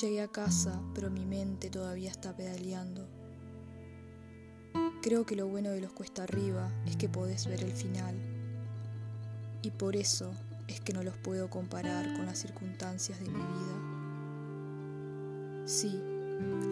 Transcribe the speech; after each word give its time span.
Llegué 0.00 0.22
a 0.22 0.28
casa, 0.28 0.80
pero 0.92 1.08
mi 1.08 1.24
mente 1.24 1.70
todavía 1.70 2.10
está 2.10 2.34
pedaleando. 2.34 3.06
Creo 5.02 5.24
que 5.24 5.36
lo 5.36 5.46
bueno 5.46 5.70
de 5.70 5.80
los 5.80 5.92
cuesta 5.92 6.24
arriba 6.24 6.68
es 6.84 6.96
que 6.96 7.08
podés 7.08 7.46
ver 7.46 7.62
el 7.62 7.70
final. 7.70 8.16
Y 9.62 9.70
por 9.70 9.94
eso 9.94 10.32
es 10.66 10.80
que 10.80 10.92
no 10.92 11.04
los 11.04 11.16
puedo 11.18 11.48
comparar 11.48 12.12
con 12.16 12.26
las 12.26 12.38
circunstancias 12.38 13.20
de 13.20 13.28
mi 13.28 13.38
vida. 13.38 13.78
Sí, 15.64 16.00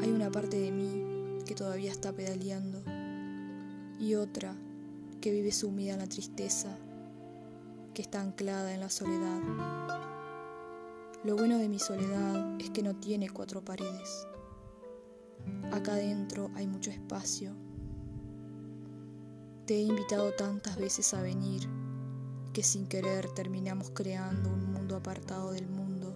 hay 0.00 0.11
una 0.11 0.32
parte 0.32 0.59
de 0.59 0.73
mí 0.73 1.45
que 1.46 1.54
todavía 1.54 1.93
está 1.93 2.12
pedaleando 2.12 2.82
y 4.00 4.16
otra 4.16 4.57
que 5.20 5.30
vive 5.30 5.52
sumida 5.52 5.93
en 5.93 6.00
la 6.00 6.09
tristeza, 6.09 6.77
que 7.95 8.02
está 8.02 8.20
anclada 8.20 8.75
en 8.75 8.80
la 8.80 8.91
soledad. 8.91 10.11
Lo 11.25 11.36
bueno 11.36 11.57
de 11.58 11.68
mi 11.68 11.79
soledad 11.79 12.61
es 12.61 12.71
que 12.71 12.82
no 12.82 12.96
tiene 12.96 13.31
cuatro 13.31 13.64
paredes. 13.64 14.26
Acá 15.71 15.93
adentro 15.93 16.50
hay 16.57 16.67
mucho 16.67 16.90
espacio. 16.90 17.54
Te 19.64 19.76
he 19.76 19.82
invitado 19.82 20.32
tantas 20.32 20.76
veces 20.76 21.14
a 21.14 21.22
venir 21.22 21.68
que 22.53 22.64
sin 22.64 22.89
querer 22.89 23.29
terminamos 23.29 23.90
creando 23.90 24.50
un 24.50 24.72
mundo 24.72 24.96
apartado 24.96 25.53
del 25.53 25.68
mundo, 25.68 26.12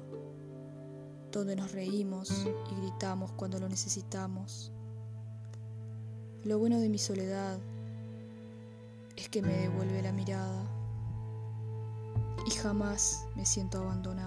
donde 1.30 1.54
nos 1.54 1.70
reímos 1.70 2.44
y 2.72 2.74
gritamos 2.80 3.30
cuando 3.30 3.60
lo 3.60 3.68
necesitamos. 3.68 4.72
Lo 6.42 6.58
bueno 6.58 6.80
de 6.80 6.88
mi 6.88 6.98
soledad 6.98 7.60
es 9.16 9.28
que 9.28 9.40
me 9.40 9.56
devuelve 9.56 10.02
la 10.02 10.10
mirada 10.10 10.68
y 12.44 12.50
jamás 12.50 13.24
me 13.36 13.46
siento 13.46 13.78
abandonada. 13.78 14.25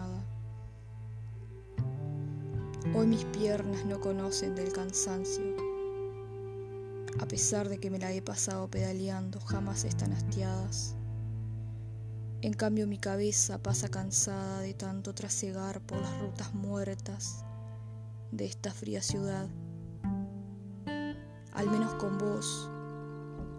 Hoy 2.95 3.07
mis 3.07 3.25
piernas 3.25 3.85
no 3.85 3.99
conocen 3.99 4.55
del 4.55 4.71
cansancio. 4.73 5.55
A 7.19 7.27
pesar 7.27 7.69
de 7.69 7.79
que 7.79 7.89
me 7.89 7.99
la 7.99 8.11
he 8.11 8.21
pasado 8.21 8.69
pedaleando, 8.69 9.39
jamás 9.39 9.83
están 9.83 10.13
hastiadas. 10.13 10.95
En 12.41 12.53
cambio 12.53 12.87
mi 12.87 12.97
cabeza 12.97 13.61
pasa 13.61 13.89
cansada 13.89 14.61
de 14.61 14.73
tanto 14.73 15.13
trasegar 15.13 15.81
por 15.81 15.99
las 15.99 16.21
rutas 16.21 16.53
muertas 16.53 17.43
de 18.31 18.45
esta 18.45 18.71
fría 18.71 19.01
ciudad. 19.01 19.47
Al 21.53 21.69
menos 21.69 21.93
con 21.95 22.17
vos 22.17 22.69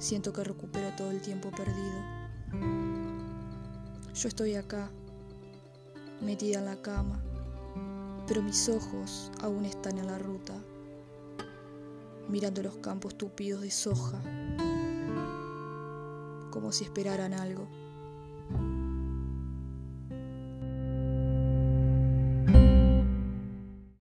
Siento 0.00 0.32
que 0.32 0.42
recupero 0.42 0.96
todo 0.96 1.10
el 1.10 1.20
tiempo 1.20 1.50
perdido. 1.50 2.00
Yo 4.14 4.28
estoy 4.28 4.54
acá, 4.54 4.90
metida 6.22 6.58
en 6.60 6.64
la 6.64 6.80
cama, 6.80 7.22
pero 8.30 8.42
mis 8.42 8.68
ojos 8.68 9.32
aún 9.42 9.64
están 9.64 9.98
en 9.98 10.06
la 10.06 10.16
ruta, 10.16 10.54
mirando 12.28 12.62
los 12.62 12.76
campos 12.76 13.18
tupidos 13.18 13.60
de 13.60 13.72
soja, 13.72 14.22
como 16.52 16.70
si 16.70 16.84
esperaran 16.84 17.34
algo. 17.34 17.66